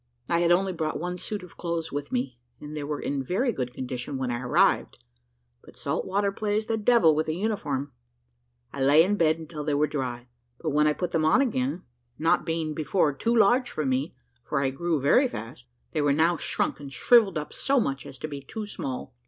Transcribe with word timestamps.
I 0.27 0.39
had 0.39 0.51
only 0.51 0.73
brought 0.73 0.99
one 0.99 1.15
suit 1.15 1.43
of 1.43 1.57
clothes 1.57 1.91
with 1.91 2.11
me: 2.11 2.39
they 2.59 2.83
were 2.83 2.99
in 2.99 3.23
very 3.23 3.51
good 3.51 3.71
condition 3.71 4.17
when 4.17 4.31
I 4.31 4.41
arrived, 4.41 4.97
but 5.63 5.77
salt 5.77 6.07
water 6.07 6.31
plays 6.31 6.65
the 6.65 6.75
devil 6.75 7.13
with 7.13 7.27
a 7.27 7.35
uniform. 7.35 7.91
I 8.73 8.81
lay 8.81 9.03
in 9.03 9.15
bed 9.15 9.37
until 9.37 9.63
they 9.63 9.75
were 9.75 9.85
dry; 9.85 10.25
but 10.59 10.71
when 10.71 10.87
I 10.87 10.93
put 10.93 11.11
them 11.11 11.23
on 11.23 11.39
again, 11.39 11.83
not 12.17 12.47
being 12.47 12.73
before 12.73 13.13
too 13.13 13.35
large 13.37 13.69
for 13.69 13.85
me, 13.85 14.15
for 14.43 14.59
I 14.59 14.71
grew 14.71 14.99
very 14.99 15.27
fast, 15.27 15.67
they 15.91 16.01
were 16.01 16.13
now 16.13 16.35
shrunk 16.35 16.79
and 16.79 16.91
shrivelled 16.91 17.37
up 17.37 17.53
so 17.53 17.75
as 17.87 18.17
to 18.17 18.27
be 18.27 18.39
much 18.39 18.47
too 18.47 18.65
small. 18.65 19.13